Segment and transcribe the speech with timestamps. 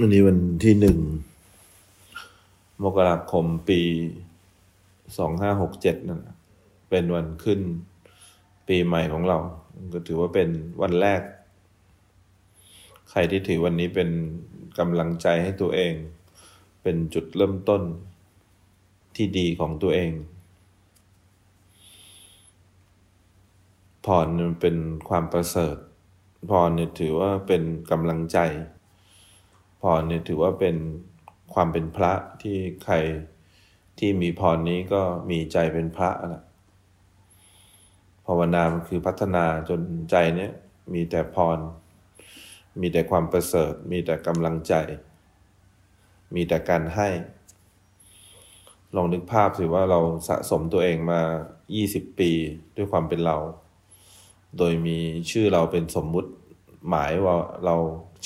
[0.00, 0.98] วันนี้วันที่หนึ่ง
[2.82, 3.80] มกราคมปี
[5.18, 6.20] สองห้าหกเจ็ดนั่น
[6.90, 7.60] เป็นวันขึ้น
[8.68, 9.38] ปีใหม่ของเรา
[9.92, 10.48] ก็ถือว่าเป็น
[10.82, 11.22] วันแรก
[13.10, 14.08] ใครที่ถือวันนี้เป็น
[14.78, 15.94] กำลังใจให้ตัวเอง
[16.82, 17.82] เป็นจุดเริ่มต้น
[19.16, 20.10] ที่ดีของตัวเอง
[24.04, 24.76] พรมันเป็น
[25.08, 25.76] ความประเสริฐ
[26.50, 28.40] พรเนี่ยถือว่าเป็นกำลังใจ
[29.84, 30.76] พรเนี่ยถือว่าเป็น
[31.54, 32.12] ความเป็นพระ
[32.42, 32.94] ที่ใคร
[33.98, 36.42] ที่มีพรนี้ก็มีใจเป็นพระนะ
[38.26, 40.52] ภาวนามันคือพัฒนาจนใจเนี่ย
[40.94, 41.58] มีแต่พร
[42.80, 44.74] มีแต่ความประเสริฐ มีแต่กำลังใจ
[46.34, 47.08] มีแต่การให้
[48.96, 51.20] ลองนึกภาพสิว่าเราสะสมตัวเองมา
[51.70, 52.30] 20 ปี
[52.76, 53.36] ด้วยความเป็นเรา
[54.58, 54.98] โดยมี
[55.30, 56.30] ชื่อเราเป็นสมมุติ
[56.88, 57.76] หมายว่าเรา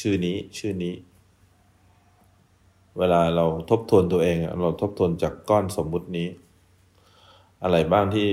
[0.00, 0.94] ชื่อนี้ชื่อนี้
[2.98, 6.28] เวลาเราทบทวนตัวเอง เราทบทวนจากก้อนสมมุตินี้
[7.62, 8.28] อะไรบ้างที่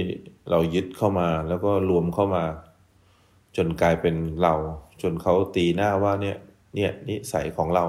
[0.50, 2.44] เรายึดเข้ามาแล้วก็รวมเข้ามา
[3.58, 4.54] จนกลายเป็นเรา
[5.02, 6.38] จนเขาตีหน้าว่าเนี่ย
[6.76, 7.86] เนี่ยนิสัยของเรา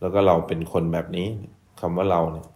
[0.00, 1.26] แล้วก็เราเป็นคนแบบนี้
[1.80, 2.46] คำว่าเราเนี่ย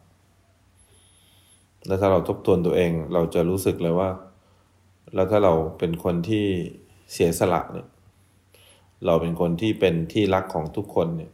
[1.86, 4.10] แล้วถ้าเราทบทวนตัวเอง เราจะรู้สึกเลยว่า
[5.14, 6.46] แล้วถ้าเราเป็นคนที่
[7.12, 7.88] เสียสละเนี่ย
[9.06, 11.32] เราเป็นคนที่เป็นที่รักของทุกคนเนี่ย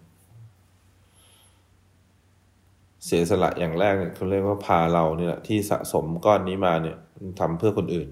[3.04, 6.96] เสียสละอย่างแรกเนี่ยเขาเรียกว่าพาเราเนี่ยที่สะสมก้อนนี้มาเนี่ย
[7.40, 8.08] ทำเพื่อคนอื่น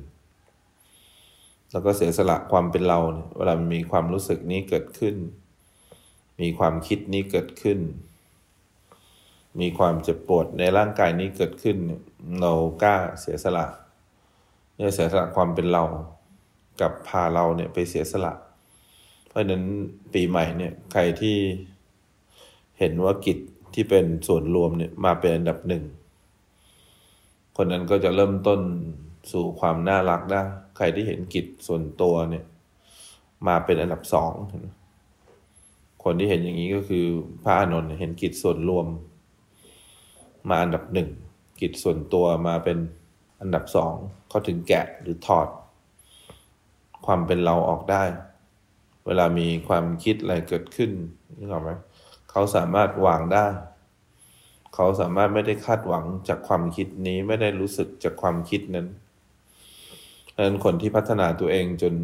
[1.72, 5.16] แล้วก็เสียสละความเป็นเราเนี่ยเวลามีความรู้สึกนี้เกิดขึ้น
[6.40, 7.78] มีความคิดนี้เกิดขึ้น
[9.60, 11.76] มีความเจ็บปวดในร่างกายนี้เกิดขึ้น
[12.40, 13.66] เรากล้าเสียสละ
[14.76, 15.84] เนี่ยเสียสละความเป็นเรา
[16.80, 18.32] กับพาเราเนี่ยไปเสียสละ
[19.28, 19.64] เพราะฉะนั้น
[20.12, 21.36] ปีใหม่เนี่ยใครที่
[22.78, 23.38] เห็นว่ากิจ
[23.74, 25.84] ที่เป็นส่วนรวมเนี่ยมาเป็นอันดับหนึ่ง
[27.56, 28.60] คนนั้นก็จะเริ่มต้น
[29.32, 30.42] สู่ความน่ารักได้
[30.76, 32.44] ใครที่เห็นกิจส่วนตัวเนี่ย
[33.46, 34.32] มาเป็นอันดับสอง
[36.04, 37.06] คนที่เห็นอย่างนี้ก็คือ
[37.44, 38.86] พระอานนท์เห็นกิจส่วนรวม
[40.48, 41.10] มาอันดับหนึ่ง
[41.60, 42.78] กิจส่วนตัวมาเป็น
[43.40, 43.94] อันดับสอง
[44.28, 45.48] เขาถึงแกะหรือถอด
[47.06, 48.02] ความเป็นเราออกได้
[49.06, 50.90] เวลามีความคิดอะไรเกิดขึ้น
[51.38, 51.70] นึกออกไหม
[52.38, 53.46] เขาสามารถวางได้
[54.74, 58.86] เขาสามารถไม่ได้คาดหวังจากความคิดนี้ไม่ได้รู้สึกจากความคิดนั้น
[60.34, 61.94] ดังนั้นคนที่พัฒนาตัวเองจน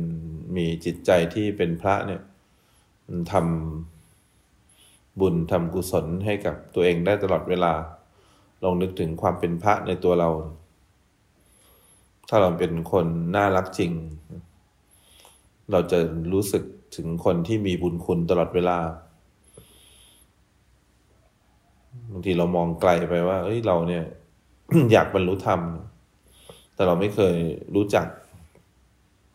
[0.57, 2.21] มีจิตใจที่เป็นพระเนี่ย
[3.33, 7.73] ทำบุญทำกุศลให้กับตัวเองได้ตลอดเวลา
[8.63, 10.31] ลองนึกถึงความเป็นพระในตัวเรา
[12.29, 13.07] ถ้าเราเป็นคน
[13.37, 13.93] น่ารักจริง
[15.71, 15.99] เราจะ
[16.33, 16.65] รู้สึก
[16.97, 18.79] ถึงคนที่มีบุญคุณตลอดเวลา
[22.13, 24.05] บางทีเรามองไกลไปว่าเอ้ยเราเนี่ย
[24.93, 25.61] อยากบรรลุธรรม
[26.75, 27.37] แต่เราไม่เคย
[27.75, 28.07] รู้จัก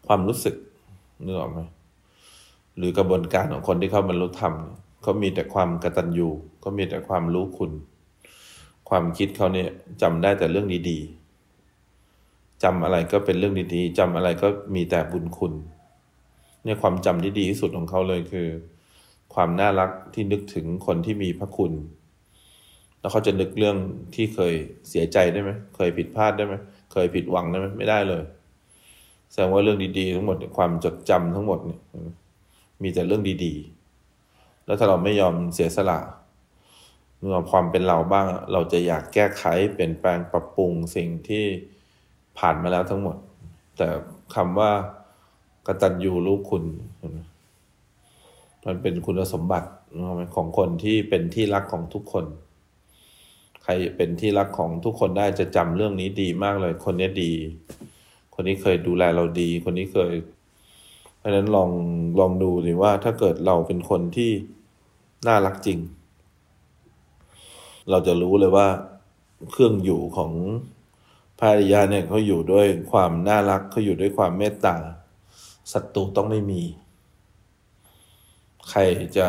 [0.07, 0.55] ความรู้สึก
[1.25, 1.59] นึกออกไหม
[2.77, 4.53] หรือกระบวนการของคนที่เขาบรรลุธรรม
[5.01, 6.29] เขามีแต่ความกตัญญู
[6.61, 7.71] เขามีแต่ความรู้คุณ
[8.89, 9.69] ความคิดเขาเนี่ย
[10.01, 15.53] จำได้แต่เรื่องดีๆจำอะไรก็เป็นเรื่องดีๆจำอะไรก็มีแต่บุญคุณ
[16.63, 18.47] เนี่ยความจำที่ดีที่สุดของเขาเลยคือ
[19.33, 21.71] ความน่ารักที่นึกถึงคนที่มีพระคุณ
[23.07, 23.77] แล้วเขาจะนึกเรื่อง
[24.15, 24.53] ที่เคย
[24.89, 26.53] เสียใจได้ไหมเคยผิดพลาดได้ไหม
[26.91, 28.23] เคยผิดหวังได้ไหมไม่ได้เลย
[29.31, 31.81] แสดงว่าเรื่องดีๆ ทั้งหมดความจดจำทั้งหมดเนี่ย
[32.83, 35.99] มีแต่เรื่องดีๆ แล้วถ้าเราไม่ยอมเสียสละ
[37.17, 39.43] เมื่อความเป็นเราบ้าง เราจะอยากแก้ไข
[39.73, 41.45] เปลี่ยนแปลงปรับปรุงสิ่งที่
[42.37, 43.17] ผ่านมาแล้วทั้งหมด
[43.77, 43.87] แต่
[44.35, 44.71] คำว่า
[45.67, 46.63] กตัญญูรู้คุณ
[48.65, 49.69] มันเป็นคุณสมบัติ
[50.35, 52.25] ของคนที่เป็นที่รักของทุกคน
[53.69, 57.33] ใครเป็นที่รักของทุกคนได้จะจำเรื่องนี้ดีมากเลย คนนี้ดี
[58.33, 60.13] คนนี้เคยดูแลเราดี คนนี้เคย
[61.17, 61.69] เพราะฉะนั้นลอง
[62.19, 64.31] ลองดูสิว่าถ้าเกิดเราเป็นคนที่
[65.27, 65.79] น่ารักจริง
[67.89, 68.67] เราจะรู้เลยว่า
[69.51, 70.31] เครื่องอยู่ของ
[71.39, 74.75] ภรรยาเนี่ยเขาอยู่ด้วยความน่ารักเขาอยู่ด้วยความเมตตา
[75.71, 76.63] ศัตรูต้องไม่มี
[78.69, 78.81] ใคร
[79.17, 79.27] จะ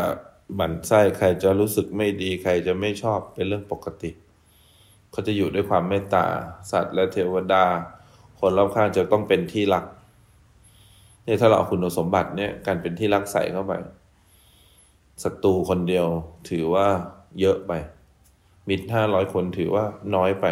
[0.54, 4.10] หมั่นไส้ใครจะรู้สึกไม่ดี ใครจะไม่ชอบเป็นเรื่องปกติ
[5.12, 6.24] เขาจะอยู่ด้วยความเมตตา
[6.70, 7.64] สัตว์และเทวดา
[8.40, 9.84] คนรอบข้างจะต้องเป็นที่รัก
[11.24, 13.72] เนี่ยถ้าเราเอาคุณสมบัติเนี่ยการเป็นที่รักใส่เข้าไป
[15.22, 16.06] ศัตรูคนเดียว
[16.50, 16.86] ถือว่า
[17.40, 17.72] เยอะไป
[18.68, 19.84] มิตรห้าร้อยคนถือว่า
[20.14, 20.46] น้อยไป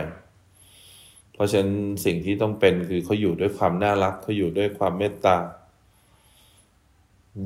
[1.32, 1.73] เพราะฉะนั้น
[2.05, 5.37] สิ่งที่ต้องเป็นคือเขาอยู่ด้วยความน่ารักเขาอยู่ด้วยความเมตตา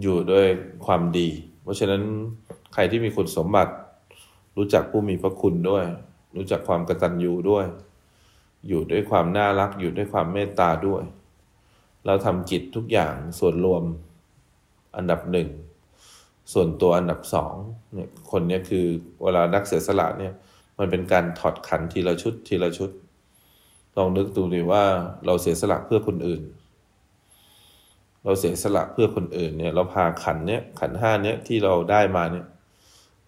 [0.02, 0.46] อยู่ด้วย
[0.86, 1.28] ความดี
[1.62, 2.02] เพราะฉะนั้น
[2.72, 3.72] ใครที่มีคุณสมบัติ
[4.56, 5.84] รู้จักผู้มีพระคุณด้วย
[6.36, 7.66] รู้จักความกตัญญูด้วย
[8.68, 11.02] อยู่ด้วยความน่ารัก อยู่ด้วยความเมตตาด้วย
[12.06, 13.82] เราทำจิตทุกอย่างส่วนรวม
[14.96, 15.48] อันดับหนึ่ง
[16.52, 17.54] ส่วนตัวอันดับสอง
[17.94, 18.86] เนี่ยคนนี้คือ
[19.22, 20.32] เวลานักเสียสละเนี่ย
[20.78, 22.90] มันเป็นการถอดขันทีละชุดทีละชุด
[23.96, 24.84] ลองนึกดูดิว่า
[25.26, 26.42] เราเสียสละเพื่อคนอื่น
[28.24, 32.46] เราเสียสละเพื่อคนอื่นเนี่ย เราพาขันเนี้ยขันห้าเนี้ยที่เราได้มาเนี่ย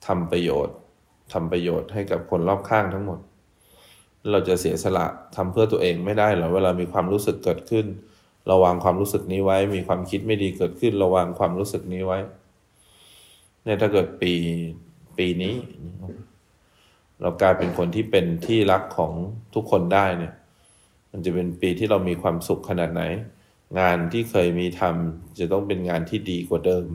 [0.06, 0.76] ทำประโยชน์
[1.32, 3.19] ทำประโยชน์ให้กับคนรอบข้างทั้งหมด
[4.31, 5.06] เราจะเสียสละ
[5.37, 7.87] ทำเพื่อตัวเองไม่ได้หรอเวลามีความรู้สึกเกิดขึ้น
[8.50, 12.19] ระวังความรู้สึกนี้ไว้ มีความคิดไม่ดีเกิดขึ้นระวังความรู้สึกนี้ไว้
[13.64, 14.32] เนี่ยถ้าเกิดปี
[15.19, 15.55] ปีนี้
[17.20, 19.12] เรากลายเป็นคนที่เป็นที่รักของ
[19.55, 20.34] ทุกคนได้เนี่ย
[21.11, 23.02] มันจะเป็นปีที่เรามีความสุขขนาดไหน
[23.79, 26.87] งานที่เคยมีทำจะต้องเป็นงานที่ดีกว่าเดิม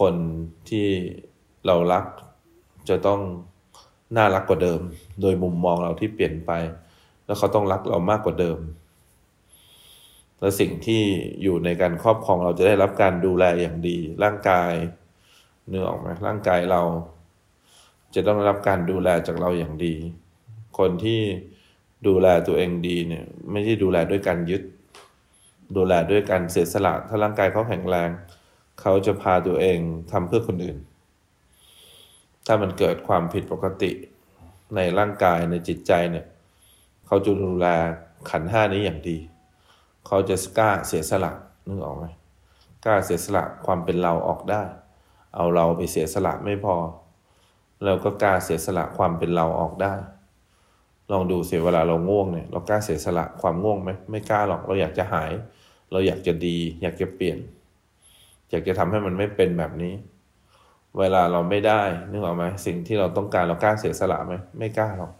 [0.00, 0.14] คน
[0.68, 0.86] ที่
[1.66, 2.06] เรารัก
[2.88, 3.20] จะต้อง
[4.16, 4.80] น่ารักกว่าเดิม
[5.20, 6.50] โดยมุมมองเราที่เปลี่ยนไป
[7.26, 8.58] แล้วเขาต้องรักเรามากกว่าเดิม
[10.40, 11.02] และสิ่งที่
[11.42, 14.72] อยู่ในการครอบครองเราจะได้รับการดูแลอย่างดี ร่างกาย
[15.68, 16.82] เนื้อออกไหมร่างกายเรา
[18.14, 19.94] จะต้องรับการดูแลจากเราอย่างดี
[20.78, 21.20] คนที่
[22.06, 24.62] ดูแลตัวเองดีเนี่ย ไม่ใช่ดูแลด้วยการยึด
[25.76, 28.10] ดูแลด้วยการเสียสละถ้าร่างกายเขาแข็งแรง
[28.80, 29.78] เขาจะพาตัวเอง
[30.12, 30.78] ทำเพื่อคนอื่น
[32.52, 33.90] ถ้ามันเกิดความผิดปกติ
[34.76, 36.26] ในร่างกายในจิตใจเนี่ย
[37.06, 37.66] เขาจะดูแล
[38.30, 39.18] ขันห้านี้อย่างดี
[40.06, 41.32] เขาจะกล้าเสียสละ
[41.66, 42.06] นึกออกไหม
[42.84, 44.62] กล้าเสียสละความเป็นเราออกได้
[45.34, 46.76] เอาเราไปเสียสละไม่พอ
[47.84, 49.94] เราก็กล้าเสียสละความเป็นเราออกได้
[51.10, 55.30] ลองดูเสียเวลาเราง่วงเนี่ย เรากล้าเสียสละความง่วงไหมไม่กล้าหรอกเราอยากจะหาย
[55.90, 57.38] เราอยากจะดี อยากจะเปลี่ยน
[58.50, 59.94] อยากจะทำให้มันไม่เป็นแบบนี้
[60.98, 65.12] เวลาเราไม่ได้นึกออกไหมสิ่งที่เราต้องการเรากล้าเสียสละไหมไม่กล้าหรอก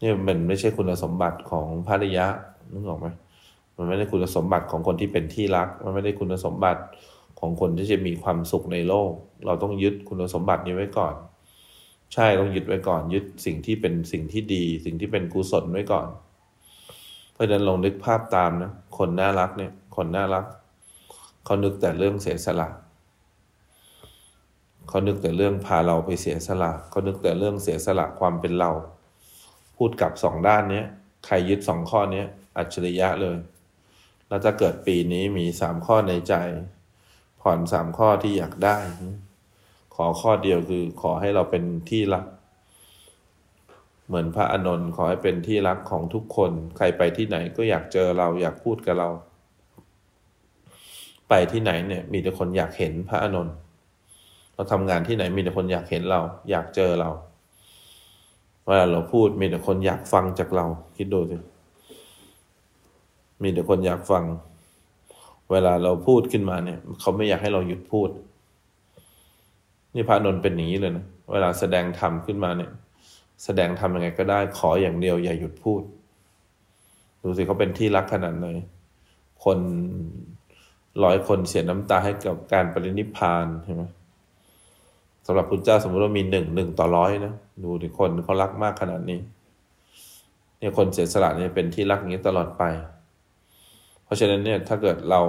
[0.00, 2.26] นี่มันไม่ใช่คุณสมบัติของภริยะ
[2.72, 3.08] นึกออกไหม
[3.76, 6.82] มันไม่ได้คุณสมบัติของคนที่เป็นที่รัก มันไม่ได้คุณสมบัติ
[7.40, 9.10] ของคนที่จะมีความสุขในโลก
[9.46, 11.14] เราต้องยึดคุณสมบัตินี้ไว้ก่อน
[12.14, 16.06] ใช่ต้องยึดไว้ก่อน ยึดสิ่งที่เป็นสิ่งที่ดี สิ่งที่เป็นกุศลไว้ก่อน
[17.32, 20.44] เพราะฉะนั้นลองนึกภาพตามนะคนน่ารักเนี่ย คนน่ารัก
[21.44, 22.68] เขานึกแต่เรื่องเสียสละ
[24.88, 28.70] เขานึกแต่เรื่องพาเราไปเสียสละเขานึกแต่เรื่องเสียสละความเป็นเรา
[29.76, 30.86] พูดกับสองด้านเนี้ย
[31.26, 32.26] ใครยึดสองข้อเนี้ย
[32.56, 33.36] อัจฉริยะเลย
[34.28, 36.34] แล้วถ้าเกิดปีนี้มีสามข้อในใจ
[37.42, 38.78] ผ่อนสามข้อที่อยากได้
[39.94, 42.26] ขอข้อเดียวคือขอให้เราเป็นที่รัก
[44.06, 49.08] เหมือนพระอนนท์ขอให้เป็นที่รักของทุกคน ใครไปที่ไหนก็อยากเจอเราอยากพูดกับเรา
[51.28, 53.54] ไปที่ไหนเนี่ย มีแต่คนอยากเห็นพระอนนท์
[54.54, 56.20] เราทำงานที่ไหนมีแต่คนอยากเห็นเรา
[56.50, 57.10] อยากเจอเรา
[58.66, 60.66] เวลาเราพูดมีแต่คนอยากฟังจากเรา
[60.96, 61.36] คิดดูสิ
[63.42, 64.24] มีแต่คนอยากฟัง
[65.50, 68.10] เวลาเราพูดขึ้นมาเนี่ย เขาไม่อยากให้เราหยุดพูด
[69.94, 72.70] นี่พระนนท์เป็นอย่างนี้เลยนะเวลาแสดงธรรมขึ้นมาเนี่ย
[73.44, 75.82] แสดงธรรมยังไงก็ได้ ขออย่างเดียวอย่าหยุดพูด
[77.22, 78.46] ดูสิเขาเป็นที่รักขนาดไหน
[79.44, 79.58] คน
[81.04, 83.82] ร้อยคนเสียน้ำตาให้กับการปรินิพานใช่ไหม
[85.26, 89.20] สำหรับพุทธเจ้าสมมติว่ามีหนึ่งหนึ่งต่อร้อยนะ ดูดิคนเขารักมากขนาดนี้
[90.58, 92.62] เนี่ยคนเสียสละเนี่ยเป็นที่รักอย่างนี้ตลอดไป
[94.04, 95.20] เพราะฉะนั้นเนี่ยถ้าเกิดเรา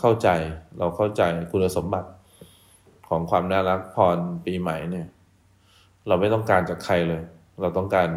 [0.00, 0.28] เข้าใจ
[0.78, 2.08] เราเข้าใจคุณสมบัติ
[3.08, 5.06] ของความน่ารักพรปีใหม่เนี่ย
[6.06, 7.22] เราไม่ต้องการจากใครเลย
[7.60, 8.08] เราต้องการ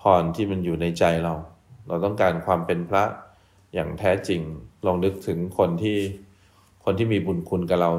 [0.00, 1.34] พรที่มันอยู่ในใจเรา
[1.88, 3.04] เราต้องการความเป็นพระ
[3.74, 4.40] อย่างแท้จริง
[4.86, 5.98] ลองนึกถึงคนที่
[6.84, 7.90] คนที่มีบุญคุณกับเรา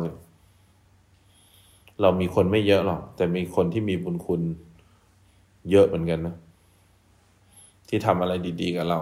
[2.02, 4.42] เรามีคนไม่เยอะหรอก แต่มีคนที่มีบุญคุณ
[5.72, 6.36] เยอะเหมือนกันนะ
[7.90, 9.00] ที่ทำอะไรดี ๆ กับเรา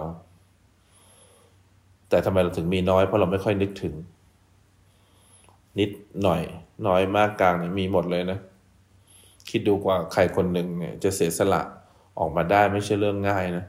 [2.08, 3.94] แต่ทำไมเราถึงมีน้อย เพราะเราไม่ค่อยนึกถึง
[5.78, 5.90] นิด
[6.22, 6.42] หน่อย
[6.86, 8.38] น้อยมากกลางเนี่ยมีหมดเลยนะ
[9.50, 11.62] คิดดูกว่าใครคนหนึ่งเนี่ย จะเสียสละ
[12.18, 13.64] ออกมาได้ไม่ใช่เรื่องง่ายนะ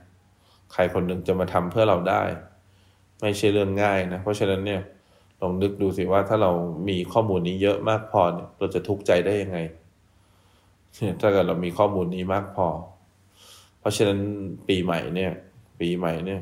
[0.74, 2.24] ใครคนหนึ่งจะมาทำเพื่อเราได้
[3.22, 4.82] ไม่ใช่เรื่องง่ายนะ เพราะฉะนั้นเนี่ย
[5.42, 6.52] ลองนึกดูสิว่าถ้าเรา
[6.90, 9.60] มีข้อมูลนี้เยอะมากพอเนี่ย เราจะทุกข์ใจได้ยังไง
[11.22, 12.68] ถ้าเกิดเรามีข้อมูลนี้มากพอ
[13.80, 14.20] เพราะฉะนั้น
[14.68, 15.32] ปีใหม่เนี่ย
[15.80, 16.42] ปีใหม่เนี่ย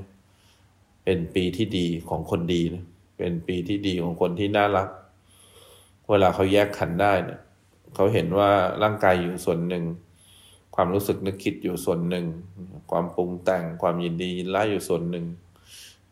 [1.04, 2.84] เป็นปีที่ดีของคนดีนะ
[3.18, 4.90] เป็นปีที่ดีของคนที่น่ารัก
[6.10, 7.40] เวลาเขาแยกขันได้เนี่ย
[7.96, 8.50] เขาเห็นว่า
[8.84, 9.84] ร่างกายอยู่ส่วนหนึ่ง
[10.76, 12.26] ความรู้สึกนึกคิดอยู่ส่วนหนึ่ง
[12.92, 15.26] ความปรุงแต่งความยินดียินร้ายอยู่ส่วนหนึ่ง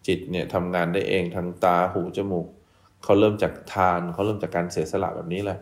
[0.07, 2.47] จิตเนี่ยทำงานได้เองทางตาหูจมูก
[3.03, 5.59] เขาเริ่มจากทานเขาเริ่มจากการเสียสละแบบนี้แหละ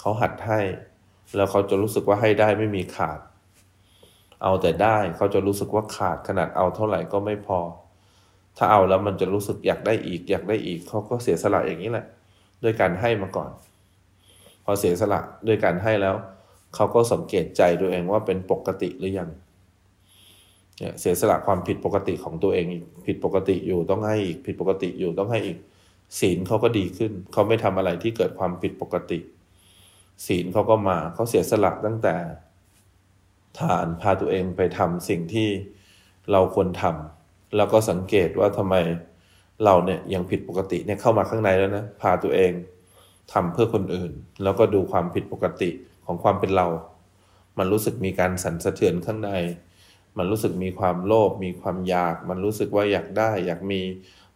[0.00, 0.60] เขาหัดให้
[1.36, 3.20] แล้วเขาจะรู้สึกว่าให้ได้ไม่มีขาด
[4.42, 7.60] เอาแต่ได้เขาจะรู้สึกว่าขาดขนาดเอาเท่าไหร่ก็ไม่พอ
[8.56, 12.06] ถ้าเอาแล้วมันจะรู้สึกอยากได้อีก อยากได้อีกเขาก็เสียสละอย่างนี้แหละ
[12.62, 13.50] ด้วยการให้มาก่อน
[14.64, 16.14] พอเสียสละด้วยการให้แล้ว
[16.74, 19.30] เขาก็สังเกตใจตัวเองว่าเป็นปกติหรือยัง
[21.00, 22.66] เสียสละความผิดปกติของตัวเอง
[23.06, 25.58] ผิดปกติอยู่ต้องให้อีกผิดปกติอยู่ต้องให้อีก
[26.20, 29.18] ศีลเขาก็ดีขึ้น เขาไม่ทำอะไรที่เกิดความผิดปกติ
[30.26, 32.16] ศีลเขาก็มาเขาเสียสละตั้งแต่
[33.58, 35.48] ทานพาตัวเองไปทำสิ่งที่
[36.32, 38.74] เราควรทำแล้วก็สังเกตว่าทำไม
[39.64, 42.52] เราเนี่ยยังผิดปกติเนี่ยเข้ามาข้างในแล้วนะพาตัวเอง
[43.32, 45.70] ทำเพื่อคนอื่น แล้วก็ดูความผิดปกติ
[46.06, 46.66] ของความเป็นเรา
[47.58, 49.30] มันรู้สึกมีการสั่นสะเทือนข้างใน
[50.18, 53.80] มันรู้สึกมีความโลภมีความอยาก มันรู้สึกว่าอยากได้ อยากมี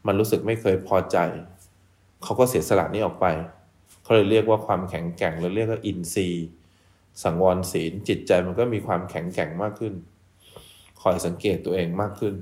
[0.07, 1.19] มันรู้สึกไม่เคยพอใจ
[2.23, 3.27] เขาก็เสียสละนี้ออกไป
[4.03, 6.47] เขาเลยเรียกว่าความแข็งแกร่งหรือเรียกว่าอินทรีย์
[7.23, 9.95] สังวรศีลจิตใจมันก็มีความแข็งแกร่งมากขึ้น
[11.01, 12.35] คอยสังเกตตัวเองมากขึ้น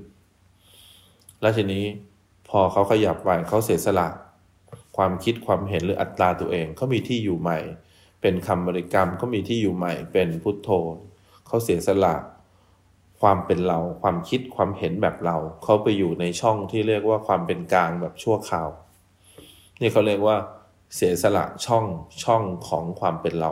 [1.41, 1.85] แล้วทีนี้
[2.49, 4.07] พอเขาขยับไปเขาเสียสละ
[4.97, 7.59] ความคิดความเห็นหรืออัตราตัวเองเขามีที่อยู่ใหม่
[8.21, 10.69] เป็นคำบริกรรมเขามีที่อยู่ใหม่ เป็นพุทโธ
[11.47, 12.15] เขาเสียสละ
[13.21, 18.69] ความเป็นเราความคิดความเห็นแบบเรา เขาไปอยู่ในช่องที่เรียกว่าความเป็นกลางแบบชั่วคราว
[19.79, 20.37] นี่เขาเรียกว่า
[20.95, 21.85] เสียสละช่อง
[22.23, 23.51] ช่องของความเป็นเรา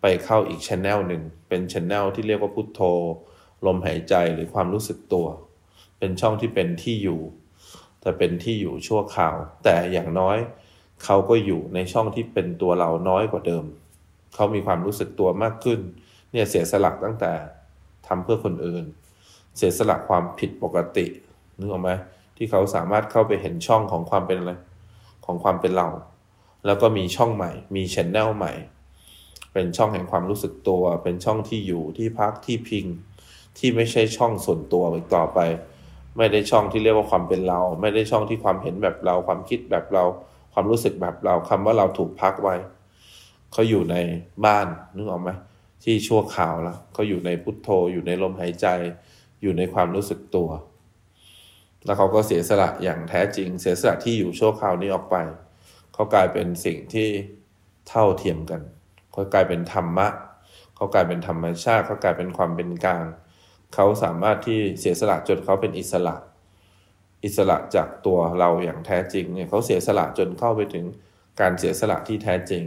[0.00, 2.80] ไปเข้าอีกชแนลหนึ่งเป็นชแนลที่เรียกว่าพุทโธ
[3.66, 5.26] ลมหายใจหรือความรู้สึกตัว
[5.98, 7.20] เป็นช่องที่เป็นที่อยู่
[8.00, 9.34] แต่เป็นที่อยู่ชั่วคราว
[9.64, 10.36] แต่อย่างน้อย
[11.04, 13.64] เขาก็อยู่ในช่องที่เป็นตัวเราน้อยกว่าเดิม
[14.34, 15.80] เขามีความรู้สึกตัวมากขึ้น
[16.32, 17.32] เนี่ยเสียสละตั้งแต่
[18.06, 18.84] ทำเพื่อคนอื่น
[19.56, 21.06] เสียสละความผิดปกติ
[21.58, 21.90] นึกออกไหม
[22.36, 24.52] ที่เขาสามารถเข้าไปเห็นช่องของความเป็นอะไร
[25.24, 25.88] ของความเป็นเรา
[26.66, 28.52] แล้วก็มีช่องใหม่ มีชแนลใหม่
[29.52, 32.86] เป็นช่องแห่งความรู้สึกตัว เป็นช่องที่อยู่ที่พักที่พิง
[33.58, 35.38] ที่ไม่ใช่ช่องส่วนตัวอีกต่อไป
[36.16, 40.04] ไม่ได้ช่องที่เรียกว่าความเป็นเรา ไม่ได้ช่องที่ความเห็นแบบเรา ความคิดแบบเรา
[40.52, 42.56] ความรู้สึกแบบเราคำว่าเราถูกพักไว้
[43.52, 43.96] เขาอยู่ใน
[44.44, 45.30] บ้านนึกออกไหม
[45.84, 48.66] ที่ชั่วข่าวแล้วเขาอยู่ในพุทโธ อยู่ในลมหายใจ
[49.42, 50.48] อยู่ในความรู้สึกตัว
[51.84, 55.16] แล้วเขาก็เสียสละอย่างแท้จริง เสียสละที่อยู่ชั่วคราวนี้ออกไป
[55.92, 57.08] เขากลายเป็นสิ่งที่
[57.88, 58.62] เท่าเทียมกัน
[59.12, 60.08] เขากลายเป็นธรรมะ
[60.76, 63.04] เขากลายเป็นธรรมชาติ เขากลายเป็นความเป็นกลาง
[63.74, 66.16] เขาสามารถที่เสียสละจนเขาเป็นอิสระ
[67.24, 70.84] อิสระจากตัวเราอย่างแท้จริงเนี่ยเขาเสียสละจนเข้าไปถึง
[71.40, 72.64] การเสียสละที่แท้จริง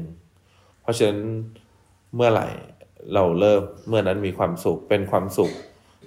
[0.81, 1.22] เพราะฉะนั้น
[2.15, 2.48] เมื่อไหร่
[3.13, 5.51] เราเริ่มเมื่อนั้นมีความสุขเป็นความสุข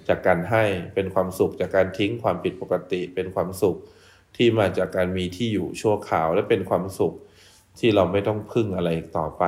[0.09, 0.63] จากการให้
[0.95, 3.77] เป็นความสุข จากการทิ้งความผิดปกติ เป็นความสุข
[4.35, 7.13] ที่มาจากการมีที่อยู่ชั่วคราว และเป็นความสุข
[7.79, 9.43] ที่เราไม่ต้องพึ่งอะไรต่อไป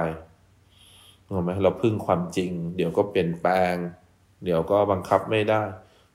[1.25, 3.75] ถูกไหมเราพึ่งความจริง เดี๋ยวก็เปลี่ยนแปลง
[4.44, 5.62] เดี๋ยวก็บังคับไม่ได้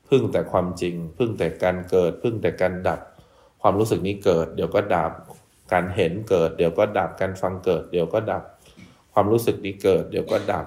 [0.09, 3.01] พึ่งแต่ความจริง พึ่งแต่การเกิด พึ่งแต่การดับ
[3.61, 5.13] ความรู้สึกนี้เกิด เดี๋ยวก็ดับ
[5.73, 8.43] การเห็นเกิด เดี๋ยวก็ดับ การฟังเกิด เดี๋ยวก็ดับ
[9.13, 10.67] ความรู้สึกนี้เกิด เดี๋ยวก็ดับ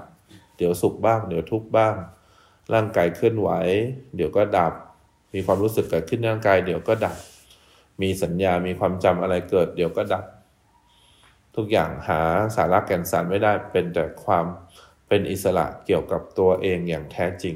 [0.58, 1.96] เดี๋ยวสุขบ้าง เดี๋ยวทุกข์บ้าง
[2.74, 3.50] ร่างกายเคลื่อนไหว
[4.16, 4.74] เดี๋ยวก็ดับ
[5.34, 7.18] มีความรู้สึกเกิดขึ้นร่างกาย เดี๋ยวก็ดับ
[8.02, 10.26] มีสัญญา มีความจำอะไรเกิด เดี๋ยวก็ดับ
[11.56, 12.20] ทุกอย่างหา
[12.56, 14.46] สาระแก่นสารไม่ได้ เป็นแต่ความ
[15.08, 17.56] เป็นอิสระเกี่ยวกับตัวเองอย่างแท้จริง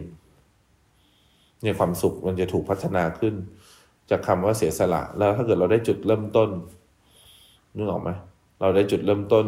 [1.61, 3.35] เนี่ยความสุขมันจะถูกพัฒนาขึ้น
[4.09, 6.49] จากคาว่าเสียสละ แล้วถ้าเกิดเราได้จุดเริ่มต้น
[7.75, 8.09] นึกออกไหม
[8.61, 9.45] เราได้จุดเริ่มต้น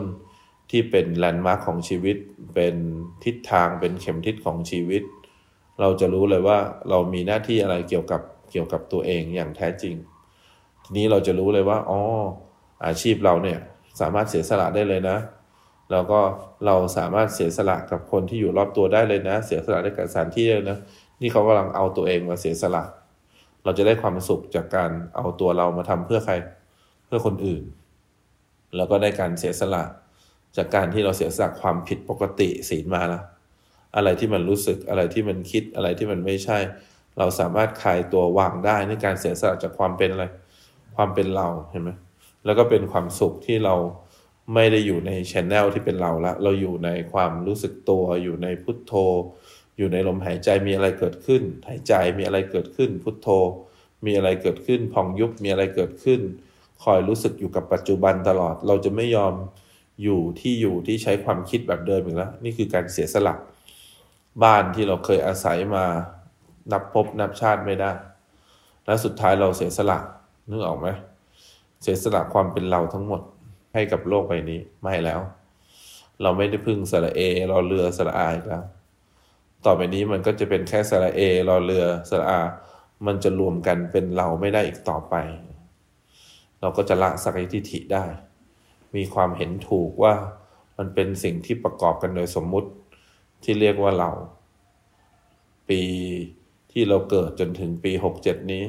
[0.71, 2.17] ที่เป็นแลนด์มาร์คของชีวิต
[2.53, 2.75] เป็น
[3.23, 5.03] ทิศทางเป็นเข็มทิศของชีวิต
[5.81, 6.57] เราจะรู้เลยว่า
[6.89, 9.95] เรามีหน้าที่อะไรเกี่ยวกับเกี่ยวกับตัวเองอย่างแท้จริง
[10.83, 12.01] ทีนี้เราจะรู้เลยว่าอ๋อ
[12.85, 13.59] อาชีพเราเนี่ย
[14.01, 15.17] สามารถเสียสละได้เลยนะ
[15.91, 16.19] แล้วก็
[16.65, 20.77] เราสามารถเสียสละกับคนที่อยู่รอบตัวได้เลยนะ เสียสละได้กับสถานที่เลยนะ
[21.21, 22.83] นี่เขากำลังเอาตัวเองมาเสียสละ
[23.63, 26.33] เราจะได้ความสุขจากการเอาตัวเรามาทำเพื่อใคร
[27.05, 27.63] เพื่อคนอื่น
[28.75, 29.83] แล้วก็ได้การเสียสละ
[30.57, 33.21] จากการที่เราเสียสละความผิดปกติศีลมาละ
[33.95, 36.57] อะไรที่มันรู้สึกอะไรที่มันคิดอะไรที่มันไม่ใช่
[37.17, 40.25] เราสามารถคลายตัววางได้ในการเสียสละจากความเป็นอะไร
[40.95, 41.91] ความเป็นเราเห็นไหม
[42.45, 43.75] แล้วก็เป็นความสุขที่เรา
[44.53, 48.93] ไม่ได้อยู่ในชแนลที่เป็นเราละ เราอยู่ในความรู้สึกตัว อยู่ในพุทโธ
[49.77, 53.27] อยู่ในลมหายใจมีอะไรเกิดขึ้น หายใจมีอะไรเกิดขึ้น พุทโธ
[54.05, 56.21] มีอะไรเกิดขึ้น พองยุบมีอะไรเกิดขึ้น
[56.83, 59.33] คอยรู้สึกอยู่กับปัจจุบันตลอด เราจะไม่ยอม
[60.03, 63.35] อยู่ที่อยู่ที่ใช้ความคิดแบบเดิมอีกแล้ว นี่คือการเสียสละ
[64.43, 65.85] บ้านที่เราเคยอาศัยมา
[66.71, 67.91] นับพบนับชาติไม่ได้
[68.85, 69.99] และสุดท้ายเราเสียสละ
[70.49, 70.87] นึกออกไหม
[71.81, 73.21] เสียสละความเป็นเราทั้งหมด
[73.73, 75.19] ให้กับโลกใบนี้ไม่แล้ว
[76.21, 78.63] เราไม่ได้พึ่งสระเอรอเรือสระอาอีกแล้ว
[79.65, 82.41] ต่อไปนี้มันก็จะเป็นแค่สระเอรอเรือสระอา
[83.05, 85.15] มันจะรวมกันเป็นเราไม่ได้อีกต่อไป
[86.61, 88.05] เราก็จะละสักทิฏฐิได้
[88.95, 90.13] มีความเห็นถูกว่า
[90.77, 92.69] มันเป็นสิ่งที่ประกอบกันโดยสมมุติ
[93.45, 94.11] ที่เรียกว่าเรา
[95.69, 95.81] ปี
[96.71, 98.63] ที่เราเกิดจนถึงปีหกเจ็ดนี้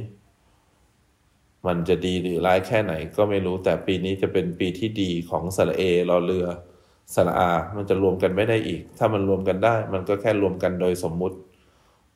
[1.67, 6.47] มันจะดีหรือร้ายแค่ไหนก็ไม่รู้แต่ปีนี้จะเป็นปีที่ดีของสระเอรอเรือ
[7.15, 11.37] สระอา มันจะรวมกันไม่ได้อีก ถ้ามันรวมกันได้ มันก็แค่รวมกันโดยสมมุติ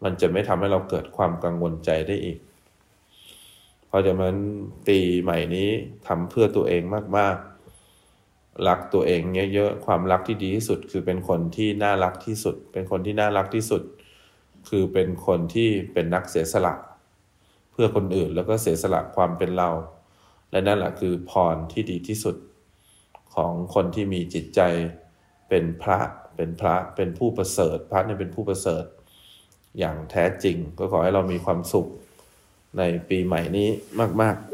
[0.05, 2.39] มันจะไม่ทำให้เราเกิดความกังวลใจได้อีก
[3.87, 4.37] เพราะฉะนั้น
[4.89, 5.71] ปีใหม่นี้
[6.07, 6.83] ทำเพื่อตัวเอง
[7.17, 7.50] มาก ๆ
[8.69, 9.23] รักตัวเอง
[9.55, 13.83] เยอะๆ ความรักที่ดีที่สุด คือเป็นคนที่น่ารักที่สุด เป็นคนที่น่ารักที่สุด
[14.69, 16.75] คือเป็นคนที่เป็นนักเสียสละ
[17.73, 19.71] เพื่อคนอื่นแล้วก็เสียสละความเป็นเรา
[20.51, 22.37] และนั่นแหละคือพรที่ดีที่สุด
[23.35, 24.61] ของคนที่มีจิตใจ
[25.49, 25.99] เป็นพระ
[26.37, 28.85] เป็นพระเป็นผู้ประเสริฐ พระเนี่ยเป็นผู้ประเสริฐ
[29.79, 31.87] อย่างแท้จริง ก็ขอให้เรามีความสุข
[32.79, 33.69] ในปีใหม่นี้
[34.21, 34.50] มาก ๆ